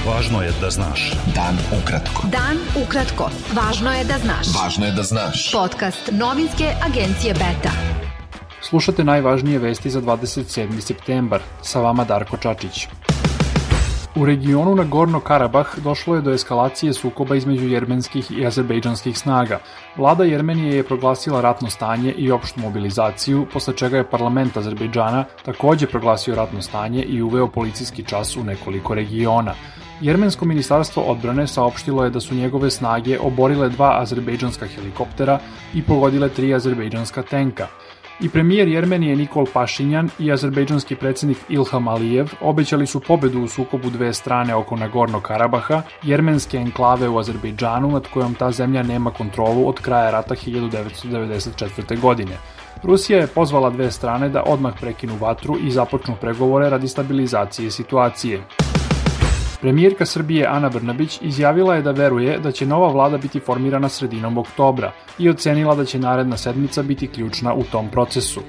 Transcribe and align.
Važno 0.00 0.38
je 0.40 0.52
da 0.60 0.70
znaš. 0.72 1.02
Dan 1.36 1.58
ukratko. 1.76 2.28
Dan 2.32 2.56
ukratko. 2.82 3.26
Važno 3.52 3.90
je 3.92 4.04
da 4.08 4.16
znaš. 4.18 4.52
Važno 4.56 4.86
je 4.86 4.92
da 4.96 5.02
znaš. 5.02 5.42
Podcast 5.52 6.08
novinske 6.12 6.70
agencije 6.86 7.34
Beta. 7.34 7.72
Slušate 8.64 9.04
najvažnije 9.04 9.58
vesti 9.58 9.90
za 9.90 10.00
27. 10.00 10.80
septembar. 10.80 11.44
Sa 11.62 11.82
vama 11.84 12.04
Darko 12.04 12.36
Čačić. 12.36 12.86
U 14.16 14.24
regionu 14.24 14.74
na 14.74 14.84
Gorno 14.84 15.20
Karabah 15.20 15.76
došlo 15.84 16.14
je 16.14 16.22
do 16.22 16.32
eskalacije 16.32 16.92
sukoba 16.92 17.36
između 17.36 17.68
jermenskih 17.68 18.30
i 18.30 18.46
azerbejdžanskih 18.46 19.18
snaga. 19.18 19.60
Vlada 19.96 20.24
Jermenije 20.24 20.76
je 20.76 20.84
proglasila 20.84 21.40
ratno 21.40 21.70
stanje 21.70 22.12
i 22.12 22.30
opštu 22.30 22.60
mobilizaciju, 22.60 23.46
posle 23.52 23.76
čega 23.76 23.96
je 23.96 24.08
parlament 24.10 24.56
Azerbejdžana 24.56 25.24
takođe 25.44 25.86
proglasio 25.86 26.34
ratno 26.34 26.62
stanje 26.62 27.02
i 27.02 27.22
uveo 27.22 27.50
policijski 27.50 28.04
čas 28.04 28.36
u 28.36 28.44
nekoliko 28.44 28.94
regiona. 28.94 29.54
Jermensko 30.00 30.44
ministarstvo 30.44 31.02
odbrane 31.02 31.46
saopštilo 31.46 32.04
je 32.04 32.10
da 32.10 32.20
su 32.20 32.34
njegove 32.34 32.70
snage 32.70 33.18
oborile 33.20 33.68
dva 33.68 33.98
azerbejdžanska 34.02 34.66
helikoptera 34.66 35.38
i 35.74 35.82
pogodile 35.82 36.28
tri 36.28 36.54
azerbejdžanska 36.54 37.22
tenka. 37.22 37.66
I 38.20 38.28
premijer 38.28 38.68
Jermenije 38.68 39.16
Nikol 39.16 39.46
Pašinjan 39.52 40.10
i 40.18 40.32
azerbejdžanski 40.32 40.96
predsednik 40.96 41.38
Ilham 41.48 41.88
Alijev 41.88 42.28
obećali 42.40 42.86
su 42.86 43.00
pobedu 43.00 43.40
u 43.40 43.48
sukobu 43.48 43.90
dve 43.90 44.12
strane 44.12 44.54
oko 44.54 44.76
Nagorno 44.76 45.20
Karabaha, 45.20 45.82
jermenske 46.02 46.56
enklave 46.56 47.08
u 47.08 47.18
Azerbejdžanu 47.18 47.90
nad 47.90 48.06
kojom 48.06 48.34
ta 48.34 48.50
zemlja 48.50 48.82
nema 48.82 49.10
kontrolu 49.10 49.68
od 49.68 49.80
kraja 49.80 50.10
rata 50.10 50.34
1994. 50.34 52.00
godine. 52.00 52.36
Rusija 52.82 53.18
je 53.18 53.26
pozvala 53.26 53.70
dve 53.70 53.90
strane 53.90 54.28
da 54.28 54.42
odmah 54.46 54.74
prekinu 54.80 55.16
vatru 55.20 55.56
i 55.62 55.70
započnu 55.70 56.14
pregovore 56.20 56.70
radi 56.70 56.88
stabilizacije 56.88 57.70
situacije. 57.70 58.42
Premijerka 59.60 60.06
Srbije 60.06 60.46
Ana 60.46 60.68
Brnabić 60.68 61.18
izjavila 61.22 61.74
je 61.74 61.82
da 61.82 61.90
veruje 61.90 62.38
da 62.38 62.52
će 62.52 62.66
nova 62.66 62.88
vlada 62.88 63.18
biti 63.18 63.40
formirana 63.40 63.88
sredinom 63.88 64.38
oktobra 64.38 64.92
i 65.18 65.28
ocenila 65.28 65.74
da 65.74 65.84
će 65.84 65.98
naredna 65.98 66.36
sedmica 66.36 66.82
biti 66.82 67.08
ključna 67.08 67.54
u 67.54 67.62
tom 67.62 67.88
procesu. 67.88 68.40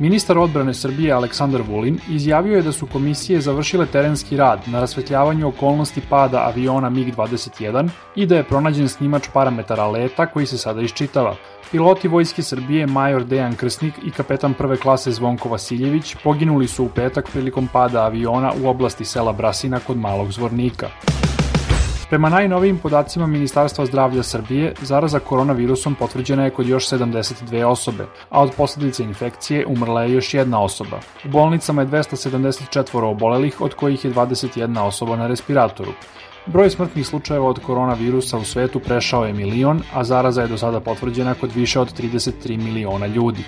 Ministar 0.00 0.38
odbrane 0.38 0.74
Srbije 0.74 1.12
Aleksandar 1.12 1.62
Vulin 1.68 1.98
izjavio 2.08 2.56
je 2.56 2.62
da 2.62 2.72
su 2.72 2.86
komisije 2.86 3.40
završile 3.40 3.86
terenski 3.86 4.36
rad 4.36 4.60
na 4.66 4.80
rasvetljavanju 4.80 5.48
okolnosti 5.48 6.00
pada 6.10 6.38
aviona 6.38 6.90
MiG-21 6.90 7.88
i 8.16 8.26
da 8.26 8.36
je 8.36 8.44
pronađen 8.44 8.88
snimač 8.88 9.28
parametara 9.32 9.86
leta 9.86 10.26
koji 10.26 10.46
se 10.46 10.58
sada 10.58 10.80
iščitava. 10.80 11.36
Piloti 11.70 12.08
Vojske 12.08 12.42
Srbije 12.42 12.86
major 12.86 13.24
Dejan 13.24 13.56
Krsnik 13.56 13.94
i 14.04 14.10
kapetan 14.10 14.54
prve 14.54 14.76
klase 14.76 15.12
Zvonko 15.12 15.48
Vasiljević 15.48 16.16
poginuli 16.24 16.68
su 16.68 16.84
u 16.84 16.88
petak 16.88 17.30
prilikom 17.32 17.68
pada 17.72 18.04
aviona 18.04 18.52
u 18.62 18.68
oblasti 18.68 19.04
sela 19.04 19.32
Brasina 19.32 19.80
kod 19.86 19.96
Malog 19.96 20.32
Zvornika. 20.32 20.88
Prema 22.10 22.28
najnovijim 22.28 22.78
podacima 22.78 23.26
Ministarstva 23.26 23.86
zdravlja 23.86 24.22
Srbije, 24.22 24.74
zaraza 24.82 25.18
koronavirusom 25.18 25.94
potvrđena 25.94 26.44
je 26.44 26.50
kod 26.50 26.68
još 26.68 26.88
72 26.88 27.64
osobe, 27.64 28.06
a 28.30 28.42
od 28.42 28.50
posledice 28.56 29.04
infekcije 29.04 29.66
umrla 29.66 30.02
je 30.02 30.12
još 30.12 30.34
jedna 30.34 30.62
osoba. 30.62 31.00
U 31.24 31.28
bolnicama 31.28 31.82
je 31.82 31.88
274 31.88 33.04
obolelih, 33.04 33.60
od 33.60 33.74
kojih 33.74 34.04
je 34.04 34.12
21 34.14 34.80
osoba 34.80 35.16
na 35.16 35.26
respiratoru. 35.26 35.92
Broj 36.46 36.70
smrtnih 36.70 37.06
slučajeva 37.06 37.46
od 37.46 37.60
koronavirusa 37.66 38.38
u 38.38 38.44
svetu 38.44 38.80
prešao 38.80 39.24
je 39.24 39.32
milion, 39.32 39.82
a 39.94 40.04
zaraza 40.04 40.42
je 40.42 40.48
do 40.48 40.58
sada 40.58 40.80
potvrđena 40.80 41.34
kod 41.34 41.52
više 41.54 41.80
od 41.80 42.00
33 42.00 42.56
miliona 42.56 43.06
ljudi. 43.06 43.44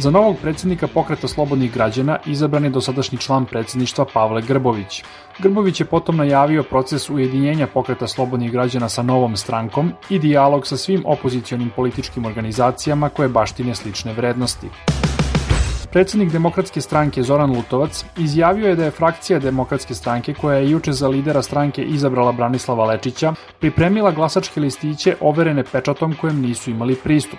Za 0.00 0.10
novog 0.10 0.36
predsednika 0.42 0.86
pokreta 0.86 1.28
slobodnih 1.28 1.72
građana 1.74 2.18
izabran 2.26 2.64
je 2.64 2.70
dosadašnji 2.70 3.18
član 3.18 3.46
predsedništva 3.46 4.04
Pavle 4.12 4.42
Grbović. 4.42 5.02
Grbović 5.38 5.80
je 5.80 5.86
potom 5.86 6.16
najavio 6.16 6.62
proces 6.62 7.10
ujedinjenja 7.10 7.66
pokreta 7.66 8.06
slobodnih 8.06 8.52
građana 8.52 8.88
sa 8.88 9.02
novom 9.02 9.36
strankom 9.36 9.92
i 10.10 10.18
dijalog 10.18 10.66
sa 10.66 10.76
svim 10.76 11.02
opozicionim 11.06 11.70
političkim 11.76 12.24
organizacijama 12.24 13.08
koje 13.08 13.28
baštine 13.28 13.74
slične 13.74 14.12
vrednosti. 14.12 14.68
Predsednik 15.92 16.32
Demokratske 16.32 16.80
stranke 16.80 17.22
Zoran 17.22 17.50
Lutovac 17.50 18.04
izjavio 18.18 18.68
je 18.68 18.76
da 18.76 18.84
je 18.84 18.90
frakcija 18.90 19.38
Demokratske 19.38 19.94
stranke 19.94 20.34
koja 20.34 20.58
je 20.58 20.70
juče 20.70 20.92
za 20.92 21.08
lidera 21.08 21.42
stranke 21.42 21.82
izabrala 21.82 22.32
Branislava 22.32 22.84
Lečića 22.84 23.34
pripremila 23.58 24.12
glasačke 24.12 24.60
listiće 24.60 25.16
overene 25.20 25.64
pečatom 25.64 26.14
kojem 26.20 26.40
nisu 26.40 26.70
imali 26.70 26.94
pristup. 26.94 27.38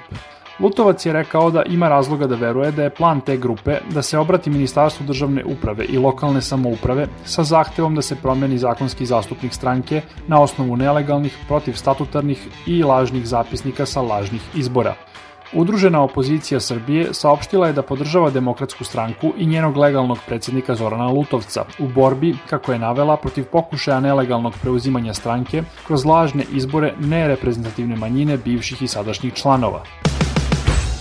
Lutovac 0.59 1.06
je 1.06 1.14
rekao 1.14 1.52
da 1.52 1.64
ima 1.64 1.90
razloga 1.90 2.28
da 2.28 2.36
veruje 2.36 2.72
da 2.72 2.84
je 2.84 2.90
plan 2.90 3.22
te 3.22 3.38
grupe 3.38 3.78
da 3.90 4.02
se 4.02 4.18
obrati 4.18 4.50
Ministarstvu 4.50 5.06
državne 5.06 5.44
uprave 5.46 5.86
i 5.86 5.97
lokalne 5.97 6.42
samouprave 6.42 7.08
sa 7.25 7.44
zahtevom 7.44 7.96
da 7.96 8.02
se 8.02 8.16
promeni 8.16 8.58
zakonski 8.58 9.06
zastupnik 9.06 9.53
stranke 9.53 10.02
na 10.28 10.42
osnovu 10.42 10.78
nelegalnih, 10.78 11.38
protivstatutarnih 11.48 12.48
i 12.68 12.84
lažnih 12.84 13.28
zapisnika 13.28 13.86
sa 13.86 14.02
lažnih 14.02 14.42
izbora. 14.56 14.96
Udružena 15.53 16.02
opozicija 16.02 16.59
Srbije 16.59 17.14
saopštila 17.14 17.68
je 17.68 17.74
da 17.74 17.81
podržava 17.81 18.30
demokratsku 18.30 18.84
stranku 18.84 19.34
i 19.38 19.46
njenog 19.46 19.78
legalnog 19.78 20.19
predsednika 20.28 20.75
Zorana 20.75 21.08
Lutovca 21.08 21.66
u 21.80 21.88
borbi, 21.88 22.36
kako 22.50 22.72
je 22.72 22.80
navela, 22.80 23.18
protiv 23.18 23.46
pokušaja 23.46 24.00
nelegalnog 24.00 24.53
preuzimanja 24.62 25.14
stranke 25.14 25.64
kroz 25.88 26.06
lažne 26.06 26.44
izbore 26.53 26.94
nereprezentativne 27.00 27.96
manjine 27.96 28.38
bivših 28.38 28.81
i 28.81 28.88
sadašnjih 28.88 29.34
članova. 29.34 30.09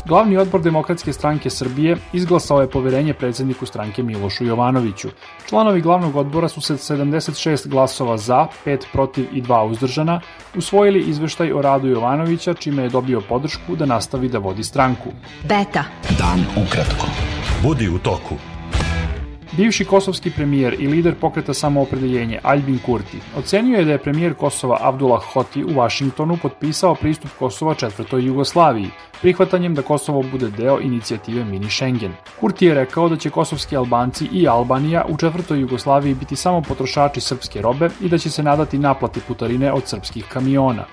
Glavni 0.09 0.37
odbor 0.37 0.61
Demokratske 0.61 1.13
stranke 1.13 1.51
Srbije 1.51 1.97
izglasao 2.13 2.61
je 2.61 2.71
poverenje 2.71 3.15
predsedniku 3.15 3.67
stranke 3.67 4.03
Milošu 4.03 4.45
Jovanoviću. 4.45 5.09
Članovi 5.49 5.81
glavnog 5.81 6.17
odbora 6.17 6.49
su 6.49 6.61
se 6.61 6.75
76 6.75 7.69
glasova 7.69 8.17
za, 8.17 8.47
5 8.65 8.85
protiv 8.93 9.27
i 9.33 9.43
2 9.43 9.71
uzdržana 9.71 10.21
usvojili 10.57 11.01
izveštaj 11.01 11.53
o 11.53 11.63
radu 11.63 11.89
Jovanovića 11.89 12.55
čime 12.55 12.83
je 12.83 12.89
dobio 12.89 13.21
podršku 13.21 13.77
da 13.77 13.87
nastavi 13.87 14.29
da 14.29 14.39
vodi 14.39 14.65
stranku. 14.65 15.13
Beta. 15.43 15.85
Dan 16.19 16.45
ukratko. 16.67 17.07
Budi 17.63 17.89
u 17.89 17.99
toku. 17.99 18.58
Bivši 19.53 19.85
kosovski 19.85 20.31
premijer 20.31 20.77
i 20.79 20.87
lider 20.87 21.15
pokreta 21.21 21.55
samoopredeljenje 21.55 22.41
Albin 22.43 22.79
Kurti 22.87 23.19
ocenio 23.37 23.79
je 23.79 23.85
da 23.85 23.93
je 23.93 23.99
premijer 23.99 24.35
Kosova 24.35 24.79
Abdullah 24.81 25.23
Hoti 25.33 25.65
u 25.65 25.75
Vašingtonu 25.75 26.39
potpisao 26.43 26.95
pristup 26.95 27.31
Kosova 27.39 27.75
četvrtoj 27.75 28.27
Jugoslaviji, 28.27 28.91
prihvatanjem 29.21 29.75
da 29.75 29.83
Kosovo 29.83 30.23
bude 30.23 30.51
deo 30.51 30.81
inicijative 30.81 31.45
Mini 31.45 31.71
Schengen. 31.71 32.13
Kurti 32.41 32.67
je 32.67 32.75
rekao 32.75 33.09
da 33.09 33.17
će 33.17 33.31
kosovski 33.31 33.77
Albanci 33.77 34.29
i 34.33 34.49
Albanija 34.49 35.05
u 35.09 35.17
četvrtoj 35.17 35.61
Jugoslaviji 35.61 36.15
biti 36.15 36.37
samo 36.37 36.63
potrošači 36.63 37.21
srpske 37.21 37.63
robe 37.63 37.89
i 38.01 38.09
da 38.09 38.19
će 38.19 38.31
se 38.31 38.43
nadati 38.43 38.79
naplati 38.79 39.21
putarine 39.29 39.73
od 39.73 39.87
srpskih 39.87 40.25
kamiona. 40.25 40.85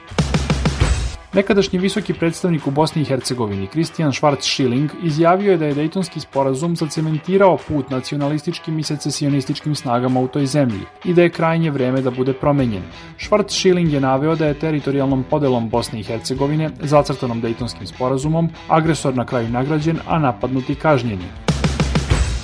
Nekadašnji 1.36 1.80
visoki 1.80 2.14
predstavnik 2.14 2.68
u 2.68 2.72
Bosni 2.72 3.02
i 3.02 3.06
Hercegovini, 3.06 3.68
Kristijan 3.68 4.12
Schwarz-Schilling, 4.12 4.90
izjavio 5.04 5.52
je 5.52 5.58
da 5.58 5.66
je 5.66 5.74
Dejtonski 5.74 6.20
sporazum 6.20 6.76
zacementirao 6.76 7.58
put 7.68 7.90
nacionalističkim 7.90 8.80
i 8.80 8.84
secesionističkim 8.84 9.76
snagama 9.76 10.20
u 10.20 10.28
toj 10.28 10.46
zemlji 10.46 10.80
i 11.06 11.14
da 11.14 11.22
je 11.22 11.30
krajnje 11.30 11.72
vreme 11.72 12.02
da 12.02 12.12
bude 12.12 12.34
promenjen. 12.34 12.84
Schwarz-Schilling 13.20 13.94
je 13.94 14.00
naveo 14.00 14.36
da 14.36 14.46
je 14.46 14.60
teritorijalnom 14.60 15.24
podelom 15.30 15.70
Bosne 15.70 16.00
i 16.00 16.04
Hercegovine, 16.04 16.70
zacrtanom 16.82 17.42
Dejtonskim 17.42 17.88
sporazumom, 17.88 18.50
agresor 18.68 19.16
na 19.16 19.26
kraju 19.26 19.50
nagrađen, 19.50 20.00
a 20.08 20.20
napadnuti 20.20 20.76
kažnjeni. 20.76 21.45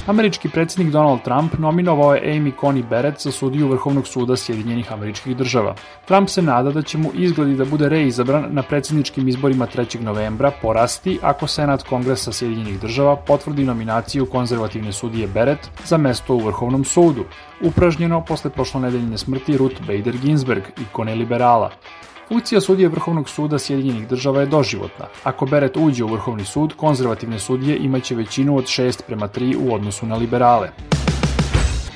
Američki 0.07 0.49
predsednik 0.49 0.91
Donald 0.91 1.21
Trump 1.21 1.53
nominovao 1.57 2.13
je 2.13 2.21
Amy 2.21 2.51
Coney 2.61 2.83
Barrett 2.89 3.21
za 3.21 3.31
sudiju 3.31 3.67
Vrhovnog 3.67 4.07
suda 4.07 4.35
Sjedinjenih 4.35 4.93
američkih 4.93 5.37
država. 5.37 5.75
Trump 6.05 6.29
se 6.29 6.41
nada 6.41 6.71
da 6.71 6.81
će 6.81 6.97
mu 6.97 7.11
izgledi 7.13 7.55
da 7.55 7.65
bude 7.65 7.89
reizabran 7.89 8.45
na 8.49 8.63
predsedničkim 8.63 9.27
izborima 9.27 9.67
3. 9.67 10.01
novembra 10.01 10.51
porasti 10.61 11.19
ako 11.21 11.47
Senat 11.47 11.83
Kongresa 11.83 12.31
Sjedinjenih 12.31 12.79
država 12.79 13.15
potvrdi 13.15 13.63
nominaciju 13.63 14.25
konzervativne 14.25 14.91
sudije 14.91 15.27
Barrett 15.27 15.69
za 15.85 15.97
mesto 15.97 16.35
u 16.35 16.39
Vrhovnom 16.39 16.83
sudu, 16.83 17.23
upražnjeno 17.61 18.25
posle 18.25 18.49
prošlonedeljne 18.49 19.17
smrti 19.17 19.57
Ruth 19.57 19.81
Bader 19.81 20.17
Ginsburg, 20.17 20.63
ikone 20.81 21.15
liberala. 21.15 21.71
Funkcija 22.31 22.61
sudije 22.61 22.89
Vrhovnog 22.89 23.29
suda 23.29 23.59
Sjedinjenih 23.59 24.07
država 24.07 24.39
je 24.39 24.45
doživotna. 24.45 25.05
Ako 25.23 25.45
Beret 25.45 25.77
uđe 25.77 26.03
u 26.03 26.07
Vrhovni 26.07 26.45
sud, 26.45 26.73
konzervativne 26.73 27.39
sudije 27.39 27.77
imaće 27.77 28.15
većinu 28.15 28.57
od 28.57 28.63
6 28.63 29.01
prema 29.07 29.27
3 29.27 29.55
u 29.59 29.73
odnosu 29.73 30.05
na 30.05 30.15
liberale. 30.15 30.69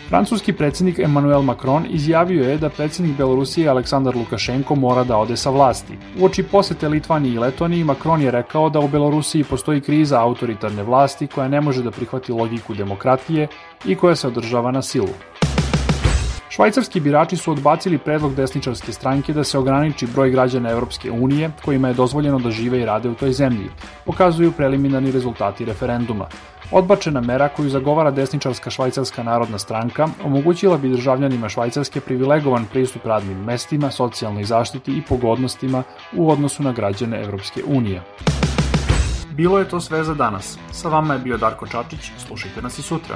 Francuski 0.09 0.53
predsednik 0.53 0.99
Emmanuel 0.99 1.41
Macron 1.41 1.85
izjavio 1.89 2.49
je 2.49 2.57
da 2.57 2.69
predsednik 2.69 3.17
Belorusije 3.17 3.69
Aleksandar 3.69 4.15
Lukašenko 4.15 4.75
mora 4.75 5.03
da 5.03 5.17
ode 5.17 5.37
sa 5.37 5.49
vlasti. 5.49 5.97
U 6.19 6.25
oči 6.25 6.43
posete 6.43 6.89
Litvaniji 6.89 7.33
i 7.33 7.39
Letoniji, 7.39 7.83
Macron 7.83 8.21
je 8.21 8.31
rekao 8.31 8.69
da 8.69 8.79
u 8.79 8.87
Belorusiji 8.87 9.43
postoji 9.43 9.81
kriza 9.81 10.21
autoritarne 10.21 10.83
vlasti 10.83 11.27
koja 11.27 11.47
ne 11.47 11.61
može 11.61 11.83
da 11.83 11.91
prihvati 11.91 12.31
logiku 12.31 12.73
demokratije 12.73 13.47
i 13.85 13.95
koja 13.95 14.15
se 14.15 14.27
održava 14.27 14.71
na 14.71 14.81
silu. 14.81 15.15
Švajcarski 16.55 16.99
birači 16.99 17.37
su 17.37 17.51
odbacili 17.51 17.97
predlog 17.97 18.35
desničarske 18.35 18.91
stranke 18.91 19.33
da 19.33 19.43
se 19.43 19.57
ograniči 19.57 20.07
broj 20.07 20.29
građana 20.29 20.69
Evropske 20.69 21.11
unije 21.11 21.51
kojima 21.65 21.87
je 21.87 21.93
dozvoljeno 21.93 22.39
da 22.39 22.51
žive 22.51 22.79
i 22.79 22.85
rade 22.85 23.09
u 23.09 23.13
toj 23.13 23.33
zemlji, 23.33 23.69
pokazuju 24.05 24.51
preliminarni 24.51 25.11
rezultati 25.11 25.65
referenduma. 25.65 26.27
Odbačena 26.71 27.21
mera 27.21 27.49
koju 27.49 27.69
zagovara 27.69 28.11
desničarska 28.11 28.69
švajcarska 28.69 29.23
narodna 29.23 29.57
stranka 29.57 30.07
omogućila 30.23 30.77
bi 30.77 30.89
državljanima 30.89 31.49
Švajcarske 31.49 32.01
privilegovan 32.01 32.65
pristup 32.71 33.05
radnim 33.05 33.43
mestima, 33.43 33.91
socijalnoj 33.91 34.43
zaštiti 34.43 34.91
i 34.91 35.01
pogodnostima 35.01 35.83
u 36.13 36.31
odnosu 36.31 36.63
na 36.63 36.71
građane 36.71 37.23
Evropske 37.23 37.63
unije. 37.67 38.01
Bilo 39.31 39.59
je 39.59 39.69
to 39.69 39.79
sve 39.79 40.03
za 40.03 40.13
danas. 40.13 40.57
Sa 40.71 40.89
vama 40.89 41.13
je 41.13 41.19
bio 41.19 41.37
Darko 41.37 41.67
Čačić, 41.67 42.11
slušajte 42.27 42.61
nas 42.61 42.79
i 42.79 42.81
sutra. 42.81 43.15